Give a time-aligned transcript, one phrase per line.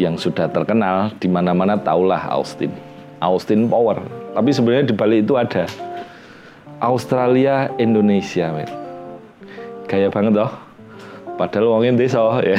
[0.00, 2.72] yang sudah terkenal di mana-mana taulah Austin.
[3.20, 4.00] Austin Power.
[4.32, 5.68] Tapi sebenarnya di balik itu ada
[6.80, 8.64] Australia Indonesia, men.
[9.84, 10.48] Gaya banget toh.
[11.36, 12.56] Padahal wongin desa ya.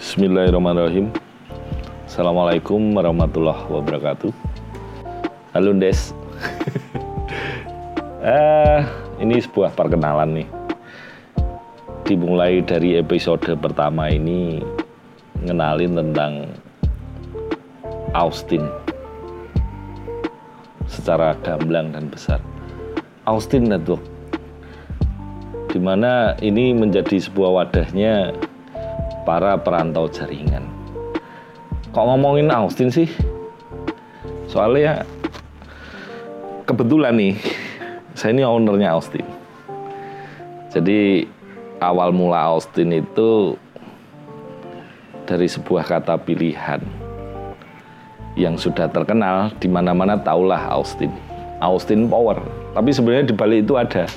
[0.00, 1.12] Bismillahirrahmanirrahim.
[2.08, 4.32] Assalamualaikum warahmatullahi wabarakatuh.
[5.52, 6.23] Halo Des.
[8.24, 8.80] Eh,
[9.20, 10.48] ini sebuah perkenalan nih.
[12.04, 14.60] Dimulai dari episode pertama ini
[15.44, 16.32] ngenalin tentang
[18.16, 18.64] Austin
[20.88, 22.40] secara gamblang dan besar.
[23.24, 24.04] Austin Network
[25.72, 28.30] di mana ini menjadi sebuah wadahnya
[29.26, 30.62] para perantau jaringan.
[31.90, 33.10] Kok ngomongin Austin sih?
[34.46, 35.02] Soalnya
[36.62, 37.34] kebetulan nih,
[38.14, 39.26] saya ini ownernya Austin.
[40.70, 41.28] Jadi
[41.78, 43.54] awal mula Austin itu
[45.28, 46.82] dari sebuah kata pilihan
[48.34, 51.10] yang sudah terkenal di mana-mana taulah Austin.
[51.62, 52.42] Austin Power.
[52.74, 54.10] Tapi sebenarnya di balik itu ada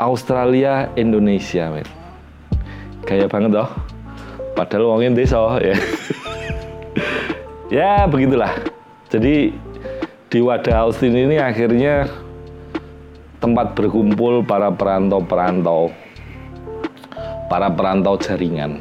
[0.00, 1.86] Australia Indonesia, men.
[3.04, 3.68] Gaya banget toh
[4.52, 5.76] padahal wongin desa ya
[7.82, 8.52] ya begitulah
[9.08, 9.52] jadi
[10.32, 12.08] di wadah Austin ini akhirnya
[13.42, 15.90] tempat berkumpul para perantau-perantau
[17.52, 18.80] para perantau jaringan.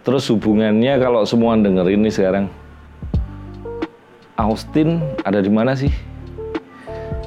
[0.00, 2.48] Terus hubungannya kalau semua dengerin ini sekarang.
[4.40, 5.92] Austin ada di mana sih?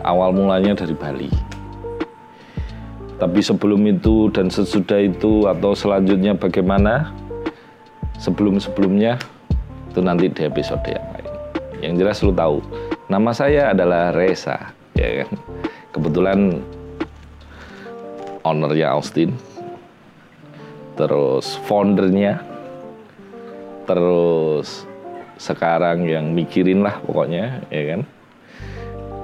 [0.02, 1.30] Awal mulanya dari Bali.
[3.22, 7.14] Tapi sebelum itu dan sesudah itu atau selanjutnya bagaimana?
[8.18, 9.22] Sebelum-sebelumnya
[9.94, 11.30] itu nanti di episode yang lain.
[11.80, 12.58] Yang jelas lu tahu,
[13.08, 15.30] nama saya adalah Reza, ya kan?
[15.92, 16.40] Kebetulan
[18.42, 19.36] ownernya Austin,
[20.96, 22.40] terus foundernya,
[23.84, 24.88] terus
[25.36, 28.02] sekarang yang mikirin lah pokoknya, ya kan?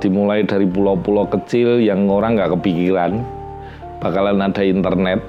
[0.01, 3.22] Dimulai dari pulau-pulau kecil yang orang nggak kepikiran,
[4.03, 5.22] bakalan ada internet,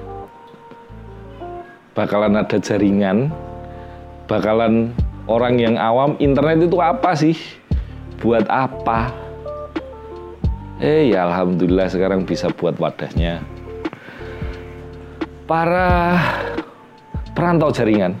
[1.93, 3.29] bakalan ada jaringan,
[4.25, 4.91] bakalan
[5.29, 7.37] orang yang awam internet itu apa sih?
[8.17, 9.22] Buat apa?
[10.83, 13.39] Eh ya alhamdulillah sekarang bisa buat wadahnya.
[15.47, 16.19] Para
[17.31, 18.19] perantau jaringan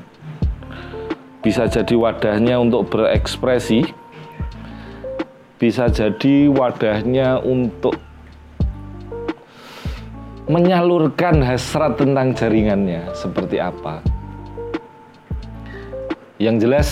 [1.43, 3.83] bisa jadi wadahnya untuk berekspresi,
[5.59, 7.99] bisa jadi wadahnya untuk
[10.47, 13.99] menyalurkan hasrat tentang jaringannya seperti apa.
[16.39, 16.89] Yang jelas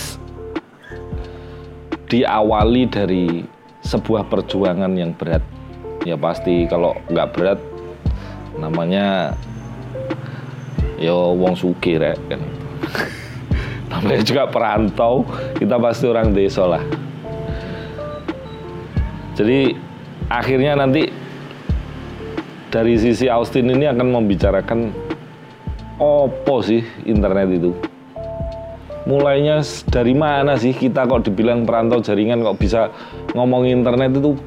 [2.12, 3.24] diawali dari
[3.80, 5.51] sebuah perjuangan yang berat.
[6.02, 7.60] Ya pasti kalau nggak berat
[8.58, 9.38] namanya
[10.98, 12.42] yo wong suki rek kan.
[13.90, 15.22] namanya juga perantau,
[15.58, 16.82] kita pasti orang desa lah.
[19.38, 19.74] Jadi
[20.28, 21.08] akhirnya nanti
[22.72, 24.80] dari sisi Austin ini akan membicarakan
[26.00, 27.72] opo sih internet itu.
[29.02, 32.90] Mulainya dari mana sih kita kok dibilang perantau jaringan kok bisa
[33.34, 34.38] ngomong internet itu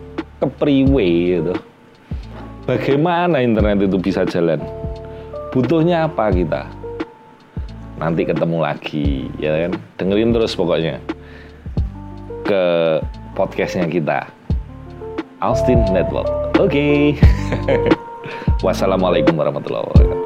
[0.45, 1.07] kepriwe
[1.41, 1.53] gitu.
[2.65, 4.61] Bagaimana internet itu bisa jalan?
[5.53, 6.65] Butuhnya apa kita?
[8.01, 9.77] Nanti ketemu lagi ya kan.
[10.01, 10.97] Dengerin terus pokoknya
[12.45, 12.63] ke
[13.37, 14.29] podcastnya kita.
[15.41, 16.29] Austin Network.
[16.57, 16.73] Oke.
[16.73, 16.99] Okay.
[18.65, 20.24] Wassalamualaikum warahmatullahi wabarakatuh.